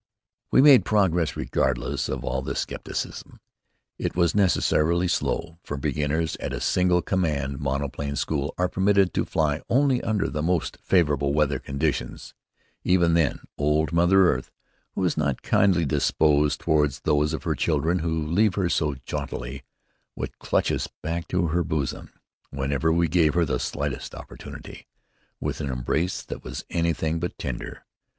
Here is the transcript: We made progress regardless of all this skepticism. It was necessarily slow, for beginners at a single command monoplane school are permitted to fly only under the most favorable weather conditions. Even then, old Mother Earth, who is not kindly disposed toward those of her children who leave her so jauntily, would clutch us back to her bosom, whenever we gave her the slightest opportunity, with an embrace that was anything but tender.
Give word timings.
We 0.49 0.63
made 0.63 0.83
progress 0.83 1.35
regardless 1.35 2.09
of 2.09 2.23
all 2.23 2.41
this 2.41 2.61
skepticism. 2.61 3.39
It 3.99 4.15
was 4.15 4.33
necessarily 4.33 5.07
slow, 5.07 5.59
for 5.63 5.77
beginners 5.77 6.35
at 6.37 6.53
a 6.53 6.59
single 6.59 7.03
command 7.03 7.59
monoplane 7.59 8.15
school 8.15 8.55
are 8.57 8.67
permitted 8.67 9.13
to 9.13 9.25
fly 9.25 9.61
only 9.69 10.01
under 10.01 10.27
the 10.27 10.41
most 10.41 10.79
favorable 10.81 11.33
weather 11.33 11.59
conditions. 11.59 12.33
Even 12.83 13.13
then, 13.13 13.41
old 13.59 13.93
Mother 13.93 14.25
Earth, 14.33 14.49
who 14.95 15.05
is 15.05 15.17
not 15.17 15.43
kindly 15.43 15.85
disposed 15.85 16.61
toward 16.61 16.93
those 17.03 17.31
of 17.31 17.43
her 17.43 17.53
children 17.53 17.99
who 17.99 18.25
leave 18.25 18.55
her 18.55 18.69
so 18.69 18.95
jauntily, 19.05 19.61
would 20.15 20.39
clutch 20.39 20.71
us 20.71 20.87
back 21.03 21.27
to 21.27 21.49
her 21.49 21.63
bosom, 21.63 22.09
whenever 22.49 22.91
we 22.91 23.07
gave 23.07 23.35
her 23.35 23.45
the 23.45 23.59
slightest 23.59 24.15
opportunity, 24.15 24.87
with 25.39 25.61
an 25.61 25.69
embrace 25.69 26.23
that 26.23 26.43
was 26.43 26.65
anything 26.71 27.19
but 27.19 27.37
tender. 27.37 27.85